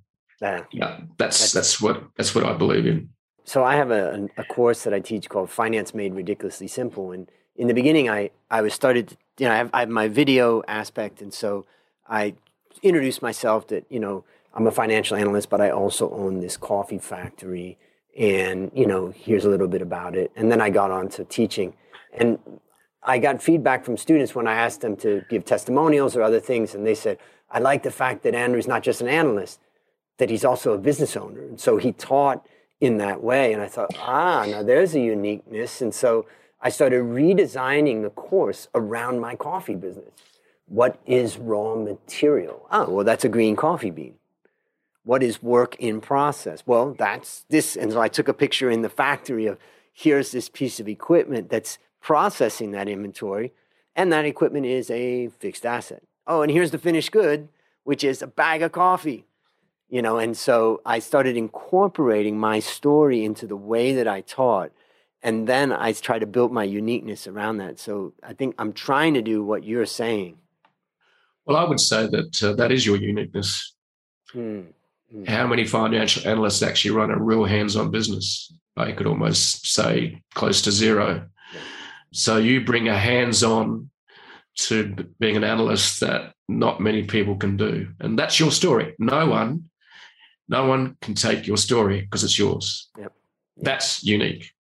[0.41, 3.11] yeah, yeah that's, that's that's what that's what I believe in.
[3.45, 7.31] So I have a, a course that I teach called Finance Made Ridiculously Simple, and
[7.57, 10.63] in the beginning, I I was started you know I have, I have my video
[10.69, 11.67] aspect, and so
[12.09, 12.35] I
[12.83, 14.25] introduced myself that you know
[14.55, 17.79] I'm a financial analyst, but I also own this coffee factory,
[18.19, 21.25] and you know here's a little bit about it, and then I got on to
[21.25, 21.75] teaching,
[22.13, 22.39] and
[23.03, 26.75] I got feedback from students when I asked them to give testimonials or other things,
[26.75, 27.19] and they said,
[27.51, 29.59] I like the fact that Andrew's not just an analyst,
[30.21, 31.43] that he's also a business owner.
[31.43, 32.47] And so he taught
[32.81, 33.53] in that way.
[33.53, 35.83] And I thought, ah, now there's a uniqueness.
[35.83, 36.27] And so
[36.61, 40.13] I started redesigning the course around my coffee business.
[40.67, 42.67] What is raw material?
[42.71, 44.15] Oh, well, that's a green coffee bean.
[45.03, 46.63] What is work in process?
[46.67, 47.77] Well, that's this.
[47.77, 49.59] And so I took a picture in the factory of
[49.93, 53.53] here's this piece of equipment that's processing that inventory,
[53.97, 56.03] and that equipment is a fixed asset.
[56.27, 57.49] Oh, and here's the finished good,
[57.85, 59.27] which is a bag of coffee.
[59.91, 64.71] You know, and so I started incorporating my story into the way that I taught.
[65.23, 67.79] And then I try to build my uniqueness around that.
[67.79, 70.39] So I think I'm trying to do what you're saying.
[71.45, 73.75] Well, I would say that uh, that is your uniqueness.
[74.33, 74.63] Hmm.
[75.27, 78.53] How many financial analysts actually run a real hands on business?
[78.77, 81.27] I could almost say close to zero.
[82.13, 83.91] So you bring a hands on
[84.59, 87.89] to being an analyst that not many people can do.
[87.99, 88.95] And that's your story.
[88.99, 89.71] No one,
[90.51, 92.89] no one can take your story because it's yours.
[92.99, 93.13] Yep.
[93.57, 94.53] That's unique.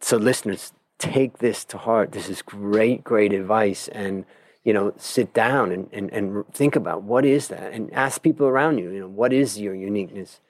[0.00, 2.12] So listeners, take this to heart.
[2.12, 3.88] This is great, great advice.
[3.88, 4.24] And
[4.64, 8.46] you know, sit down and, and, and think about what is that and ask people
[8.46, 10.40] around you, you know, what is your uniqueness?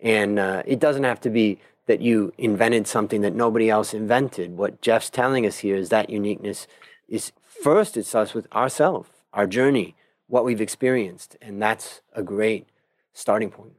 [0.00, 4.56] And uh, it doesn't have to be that you invented something that nobody else invented.
[4.56, 6.66] What Jeff's telling us here is that uniqueness
[7.08, 9.94] is first, it starts with ourselves, our journey,
[10.26, 11.36] what we've experienced.
[11.42, 12.68] And that's a great
[13.12, 13.74] starting point.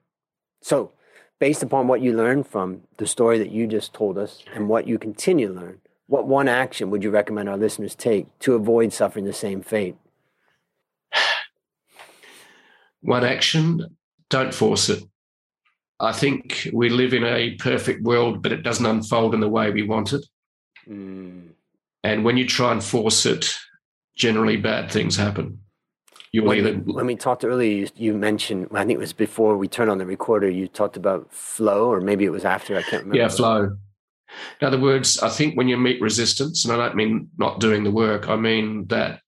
[0.68, 0.92] So,
[1.40, 4.86] based upon what you learned from the story that you just told us and what
[4.86, 8.92] you continue to learn, what one action would you recommend our listeners take to avoid
[8.92, 9.96] suffering the same fate?
[13.00, 13.96] One action,
[14.30, 15.06] don't force it.
[16.02, 19.72] I think we live in a perfect world, but it doesn't unfold in the way
[19.72, 20.26] we want it.
[20.86, 21.52] Mm.
[22.04, 23.56] And when you try and force it,
[24.18, 25.62] generally bad things happen.
[26.32, 29.68] You when, when we talked earlier, you, you, mentioned I think it was before we
[29.68, 30.50] turned on the recorder.
[30.50, 32.78] You talked about flow, or maybe it was after.
[32.78, 33.18] I can't remember.
[33.18, 33.78] Yeah, flow.
[34.60, 37.84] In other words, I think when you meet resistance, and I don't mean not doing
[37.84, 39.22] the work, I mean that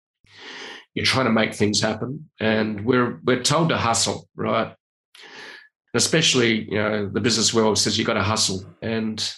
[0.93, 4.75] you're trying to make things happen, and we're we're told to hustle, right?
[5.93, 9.33] Especially, you know, the business world says you have got to hustle, and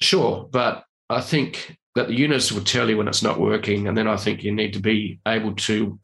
[0.00, 3.96] sure, but I think that the universe will tell you when it's not working, and
[3.96, 5.98] then I think you need to be able to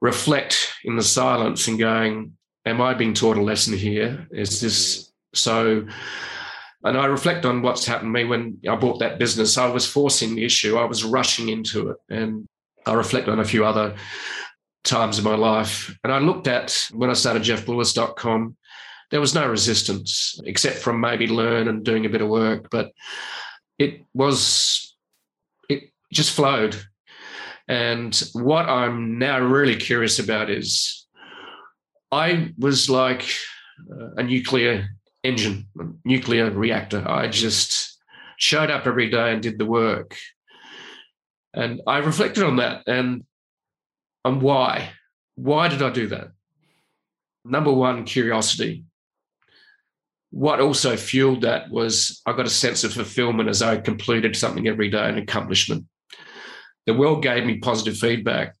[0.00, 2.36] reflect in the silence and going,
[2.66, 4.26] "Am I being taught a lesson here?
[4.30, 5.86] Is this so?"
[6.82, 9.58] And I reflect on what's happened to me when I bought that business.
[9.58, 11.96] I was forcing the issue, I was rushing into it.
[12.08, 12.46] And
[12.86, 13.94] I reflect on a few other
[14.84, 15.94] times in my life.
[16.04, 18.56] And I looked at when I started jeffbullas.com,
[19.10, 22.92] there was no resistance except from maybe learn and doing a bit of work, but
[23.78, 24.96] it was,
[25.68, 26.76] it just flowed.
[27.70, 31.06] And what I'm now really curious about is
[32.10, 33.24] I was like
[33.88, 34.88] uh, a nuclear
[35.22, 37.08] engine, a nuclear reactor.
[37.08, 37.96] I just
[38.38, 40.16] showed up every day and did the work.
[41.54, 43.24] And I reflected on that and
[44.24, 44.90] on why.
[45.36, 46.32] Why did I do that?
[47.44, 48.82] Number one, curiosity.
[50.32, 54.66] What also fueled that was I got a sense of fulfillment as I completed something
[54.66, 55.86] every day, an accomplishment.
[56.86, 58.56] The world gave me positive feedback.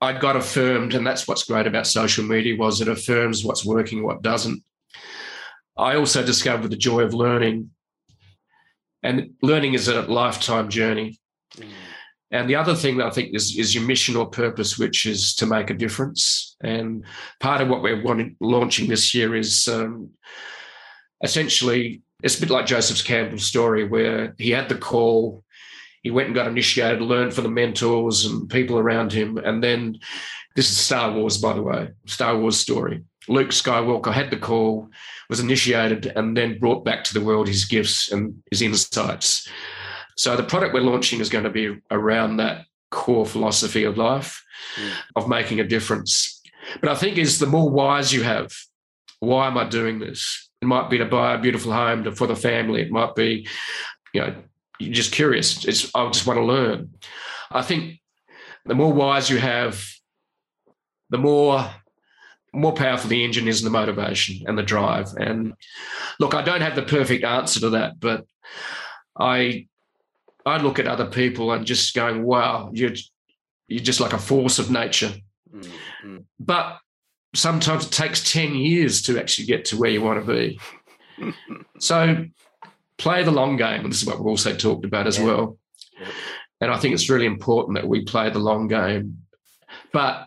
[0.00, 4.02] I got affirmed, and that's what's great about social media was it affirms what's working,
[4.02, 4.62] what doesn't.
[5.76, 7.70] I also discovered the joy of learning.
[9.02, 11.18] And learning is a lifetime journey.
[11.56, 11.68] Mm.
[12.30, 15.34] And the other thing that I think is, is your mission or purpose, which is
[15.36, 16.56] to make a difference.
[16.60, 17.04] And
[17.40, 20.10] part of what we're wanting, launching this year is um,
[21.22, 25.44] essentially, it's a bit like Joseph Campbell's story, where he had the call,
[26.06, 29.38] he went and got initiated, learned from the mentors and people around him.
[29.38, 29.98] And then
[30.54, 33.02] this is Star Wars, by the way, Star Wars story.
[33.26, 34.88] Luke Skywalker had the call,
[35.28, 39.48] was initiated, and then brought back to the world his gifts and his insights.
[40.16, 44.40] So the product we're launching is going to be around that core philosophy of life,
[44.76, 44.92] mm.
[45.16, 46.40] of making a difference.
[46.80, 48.52] But I think is the more whys you have,
[49.18, 50.50] why am I doing this?
[50.62, 52.82] It might be to buy a beautiful home to, for the family.
[52.82, 53.48] It might be,
[54.14, 54.36] you know,
[54.78, 55.64] you're just curious.
[55.64, 56.90] It's I just want to learn.
[57.50, 58.00] I think
[58.64, 59.84] the more whys you have,
[61.10, 61.70] the more
[62.52, 65.08] more powerful the engine is and the motivation and the drive.
[65.18, 65.54] And
[66.18, 68.24] look, I don't have the perfect answer to that, but
[69.18, 69.66] I
[70.44, 72.94] I look at other people and just going, wow, you're
[73.68, 75.12] you're just like a force of nature.
[75.52, 76.18] Mm-hmm.
[76.38, 76.78] But
[77.34, 80.60] sometimes it takes 10 years to actually get to where you want to be.
[81.78, 82.24] so
[82.98, 83.82] play the long game.
[83.82, 85.24] And this is what we've also talked about as yeah.
[85.24, 85.58] well.
[85.98, 86.08] Yeah.
[86.60, 89.18] And I think it's really important that we play the long game.
[89.92, 90.26] But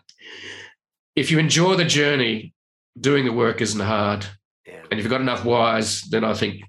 [1.16, 2.54] if you enjoy the journey,
[2.98, 4.26] doing the work isn't hard.
[4.66, 4.82] Yeah.
[4.90, 6.62] And if you've got enough whys, then I think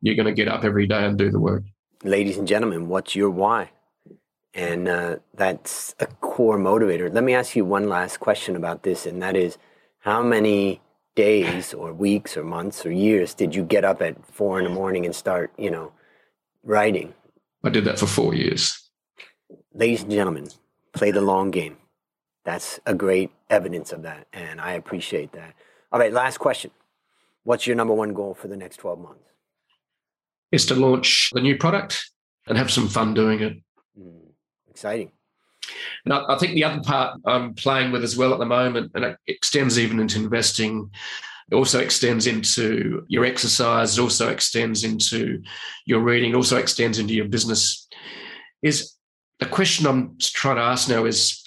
[0.00, 1.64] you're going to get up every day and do the work.
[2.04, 3.70] Ladies and gentlemen, what's your why?
[4.54, 7.12] And uh, that's a core motivator.
[7.12, 9.58] Let me ask you one last question about this, and that is
[10.00, 10.80] how many
[11.14, 14.70] days or weeks or months or years did you get up at four in the
[14.70, 15.92] morning and start, you know,
[16.62, 17.14] writing?
[17.64, 18.90] I did that for four years.
[19.74, 20.48] Ladies and gentlemen,
[20.92, 21.76] play the long game.
[22.44, 25.54] That's a great evidence of that, and I appreciate that.
[25.92, 26.70] All right, last question.
[27.44, 29.24] What's your number one goal for the next 12 months?
[30.52, 32.10] Is to launch the new product
[32.46, 33.56] and have some fun doing it.
[33.98, 34.32] Mm,
[34.68, 35.12] exciting.
[36.04, 38.92] And I, I, think the other part I'm playing with as well at the moment,
[38.94, 40.90] and it extends even into investing,
[41.50, 45.42] it also extends into your exercise, it also extends into
[45.84, 47.88] your reading, it also extends into your business.
[48.62, 48.94] Is
[49.40, 51.40] the question I'm trying to ask now is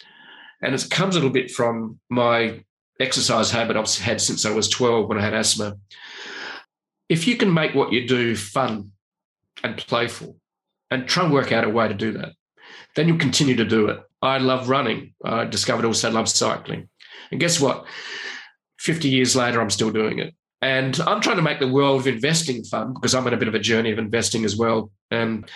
[0.63, 2.63] and it comes a little bit from my
[2.99, 5.77] exercise habit I've had since I was 12 when I had asthma.
[7.09, 8.91] If you can make what you do fun
[9.61, 10.37] and playful
[10.89, 12.29] and try and work out a way to do that,
[12.95, 13.99] then you'll continue to do it.
[14.23, 15.13] I love running.
[15.23, 16.87] I discovered also love cycling.
[17.29, 17.85] And guess what?
[18.79, 20.33] 50 years later, I'm still doing it.
[20.61, 23.49] And I'm trying to make the world of investing fun because I'm in a bit
[23.49, 24.91] of a journey of investing as well.
[25.11, 25.51] And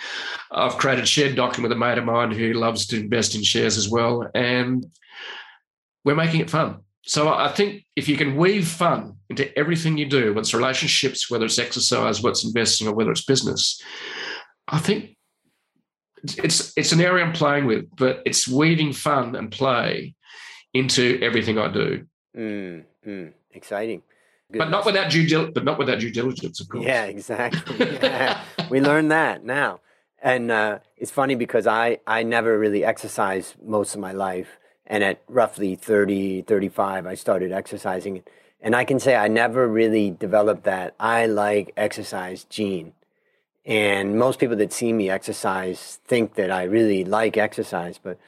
[0.52, 3.78] I've created Shared Docking with a mate of mine who loves to invest in shares
[3.78, 4.28] as well.
[4.34, 4.84] And
[6.04, 6.80] we're making it fun.
[7.04, 11.30] So I think if you can weave fun into everything you do, whether it's relationships,
[11.30, 13.80] whether it's exercise, whether it's investing, or whether it's business,
[14.68, 15.16] I think
[16.22, 20.14] it's it's an area I'm playing with, but it's weaving fun and play
[20.74, 22.06] into everything I do.
[22.36, 24.02] Mm, mm, exciting.
[24.50, 24.58] Good.
[24.58, 26.84] But not without due but not without due diligence, of course.
[26.84, 27.86] Yeah, exactly.
[28.02, 28.42] Yeah.
[28.70, 29.80] we learned that now.
[30.22, 34.58] And uh, it's funny because I, I never really exercised most of my life.
[34.86, 38.22] And at roughly 30, 35, I started exercising.
[38.60, 42.94] And I can say I never really developed that I like exercise gene.
[43.64, 47.98] And most people that see me exercise think that I really like exercise.
[48.02, 48.18] But,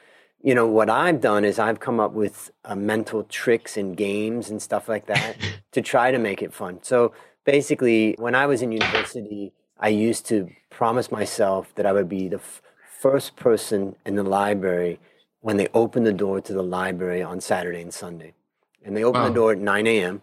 [0.41, 4.49] you know, what I've done is I've come up with uh, mental tricks and games
[4.49, 5.37] and stuff like that
[5.71, 6.79] to try to make it fun.
[6.83, 7.13] So
[7.43, 12.27] basically, when I was in university, I used to promise myself that I would be
[12.27, 12.61] the f-
[12.99, 14.99] first person in the library
[15.41, 18.33] when they open the door to the library on Saturday and Sunday.
[18.83, 19.27] And they open wow.
[19.27, 20.21] the door at 9 a.m.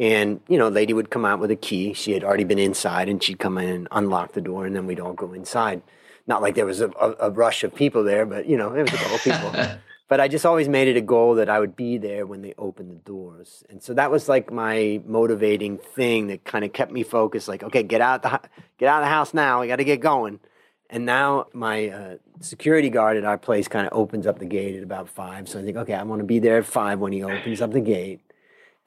[0.00, 1.92] And, you know, a lady would come out with a key.
[1.92, 4.86] She had already been inside and she'd come in and unlock the door and then
[4.86, 5.82] we'd all go inside.
[6.26, 8.84] Not like there was a, a, a rush of people there, but, you know, there
[8.84, 9.52] was a couple people.
[10.08, 12.54] but I just always made it a goal that I would be there when they
[12.56, 13.62] opened the doors.
[13.68, 17.46] And so that was like my motivating thing that kind of kept me focused.
[17.46, 18.40] Like, okay, get out the
[18.78, 19.60] get out of the house now.
[19.60, 20.40] We got to get going.
[20.88, 24.76] And now my uh, security guard at our place kind of opens up the gate
[24.76, 25.46] at about five.
[25.46, 27.70] So I think, okay, I want to be there at five when he opens up
[27.72, 28.20] the gate.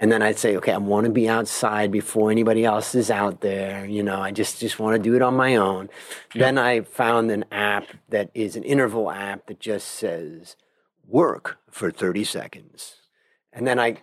[0.03, 3.39] And then I'd say, okay, I want to be outside before anybody else is out
[3.39, 3.85] there.
[3.85, 5.89] You know, I just just want to do it on my own.
[6.35, 6.41] Yeah.
[6.41, 10.57] Then I found an app that is an interval app that just says
[11.07, 12.95] work for 30 seconds.
[13.53, 13.95] And then I,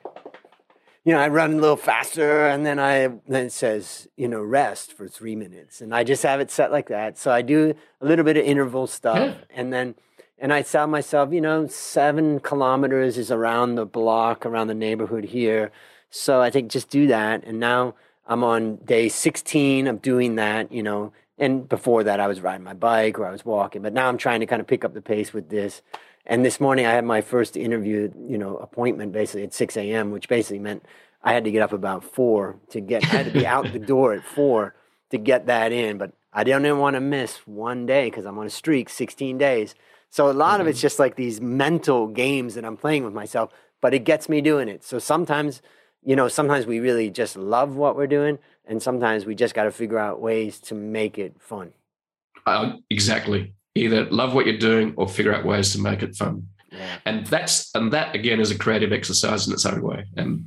[1.04, 4.40] you know, I run a little faster and then I, then it says, you know,
[4.40, 5.82] rest for three minutes.
[5.82, 7.18] And I just have it set like that.
[7.18, 9.34] So I do a little bit of interval stuff yeah.
[9.54, 9.96] and then,
[10.40, 15.24] and I tell myself, you know, seven kilometers is around the block, around the neighborhood
[15.24, 15.70] here.
[16.08, 17.44] So I think just do that.
[17.44, 17.94] And now
[18.26, 22.64] I'm on day 16 of doing that, you know, and before that I was riding
[22.64, 24.94] my bike or I was walking, but now I'm trying to kind of pick up
[24.94, 25.82] the pace with this.
[26.26, 30.10] And this morning I had my first interview, you know, appointment basically at 6 a.m.,
[30.10, 30.84] which basically meant
[31.22, 33.78] I had to get up about four to get, I had to be out the
[33.78, 34.74] door at four
[35.10, 35.98] to get that in.
[35.98, 39.74] But I didn't want to miss one day because I'm on a streak, 16 days.
[40.10, 40.62] So a lot mm-hmm.
[40.62, 40.82] of it's mm-hmm.
[40.82, 44.68] just like these mental games that I'm playing with myself, but it gets me doing
[44.68, 44.84] it.
[44.84, 45.62] So sometimes,
[46.04, 49.64] you know, sometimes we really just love what we're doing, and sometimes we just got
[49.64, 51.72] to figure out ways to make it fun.
[52.46, 56.46] Uh, exactly either love what you're doing or figure out ways to make it fun.
[56.70, 56.98] Yeah.
[57.04, 60.04] And that's and that again is a creative exercise in its own way.
[60.16, 60.46] And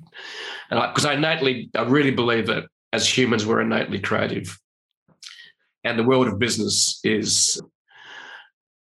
[0.69, 4.57] and because I, I innately, I really believe that as humans we're innately creative,
[5.83, 7.61] and the world of business is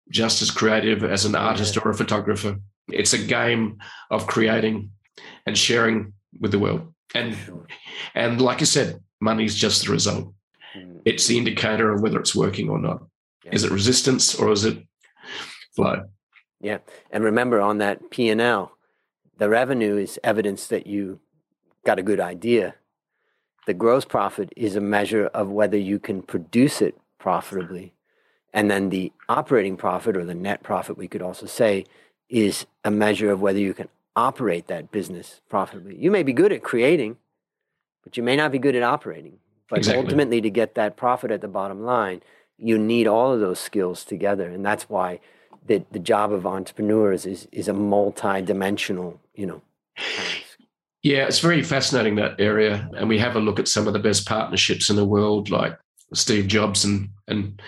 [0.09, 1.81] just as creative as an artist yeah.
[1.83, 2.57] or a photographer.
[2.91, 3.77] It's a game
[4.09, 4.91] of creating
[5.45, 6.93] and sharing with the world.
[7.13, 7.67] And sure.
[8.15, 10.33] and like I said, money's just the result.
[10.75, 11.01] Mm.
[11.05, 13.03] It's the indicator of whether it's working or not.
[13.43, 13.51] Yeah.
[13.53, 14.77] Is it resistance or is it
[15.75, 16.09] flow?
[16.59, 16.79] Yeah,
[17.11, 18.77] and remember on that P and L,
[19.37, 21.19] the revenue is evidence that you
[21.85, 22.75] got a good idea.
[23.67, 27.93] The gross profit is a measure of whether you can produce it profitably.
[28.57, 31.85] And then the operating profit or the net profit, we could also say,
[32.27, 35.95] is a measure of whether you can operate that business profitably.
[35.95, 37.17] You may be good at creating,
[38.03, 39.37] but you may not be good at operating.
[39.69, 40.03] But exactly.
[40.03, 42.23] ultimately, to get that profit at the bottom line,
[42.57, 44.49] you need all of those skills together.
[44.49, 45.19] And that's why
[45.63, 49.61] the, the job of entrepreneurs is, is a multi-dimensional, you know.
[51.03, 52.89] Yeah, it's very fascinating that area.
[52.97, 55.77] And we have a look at some of the best partnerships in the world, like
[56.15, 57.61] Steve Jobs and, and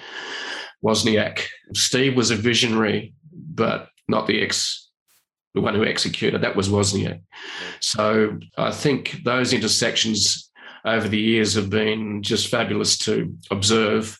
[0.83, 1.45] Wozniak.
[1.73, 4.87] Steve was a visionary, but not the ex
[5.55, 6.41] the one who executed.
[6.41, 7.21] That was Wozniak.
[7.79, 10.51] So I think those intersections
[10.85, 14.19] over the years have been just fabulous to observe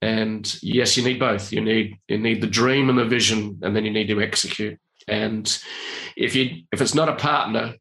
[0.00, 1.52] and yes, you need both.
[1.52, 4.78] You need you need the dream and the vision, and then you need to execute.
[5.08, 5.58] And
[6.16, 7.74] if you if it's not a partner,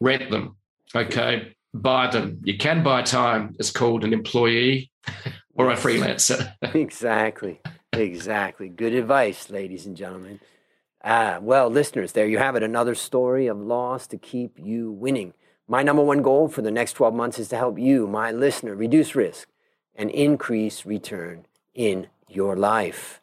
[0.00, 0.56] rent them.
[0.94, 2.40] Okay, buy them.
[2.44, 3.56] You can buy time.
[3.58, 4.90] It's called an employee
[5.54, 6.54] or a freelancer.
[6.74, 7.60] exactly.
[7.92, 8.68] Exactly.
[8.68, 10.40] Good advice, ladies and gentlemen.
[11.02, 12.62] Ah, well, listeners, there you have it.
[12.62, 15.34] Another story of loss to keep you winning.
[15.68, 18.74] My number one goal for the next 12 months is to help you, my listener,
[18.74, 19.48] reduce risk
[19.94, 23.20] and increase return in your life.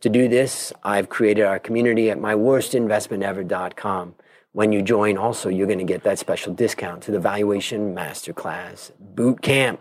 [0.00, 4.14] To do this, I've created our community at myworstinvestmentever.com.
[4.50, 8.90] When you join, also, you're going to get that special discount to the Valuation Masterclass
[8.98, 9.80] Boot Camp.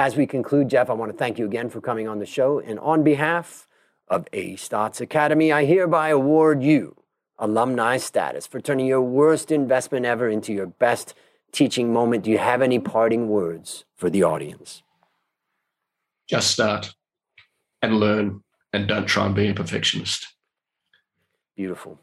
[0.00, 2.58] As we conclude, Jeff, I want to thank you again for coming on the show.
[2.58, 3.68] And on behalf
[4.08, 6.96] of A Stotz Academy, I hereby award you
[7.38, 11.12] alumni status for turning your worst investment ever into your best
[11.52, 12.24] teaching moment.
[12.24, 14.82] Do you have any parting words for the audience?
[16.26, 16.94] Just start
[17.82, 18.42] and learn
[18.72, 20.26] and don't try and be a perfectionist.
[21.54, 22.00] Beautiful.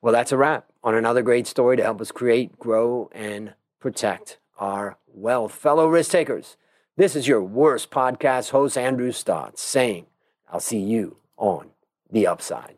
[0.00, 4.40] Well, that's a wrap on another great story to help us create, grow, and protect
[4.58, 5.52] our wealth.
[5.52, 6.56] Fellow risk takers,
[6.96, 10.06] this is your worst podcast host, Andrew Stotz, saying,
[10.50, 11.70] I'll see you on
[12.10, 12.76] the upside.